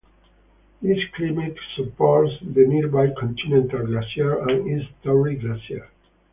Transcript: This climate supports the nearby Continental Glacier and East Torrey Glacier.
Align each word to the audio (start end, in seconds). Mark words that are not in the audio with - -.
This 0.81 0.97
climate 1.15 1.55
supports 1.75 2.33
the 2.41 2.65
nearby 2.65 3.09
Continental 3.15 3.85
Glacier 3.85 4.39
and 4.49 4.67
East 4.67 4.89
Torrey 5.03 5.35
Glacier. 5.35 5.91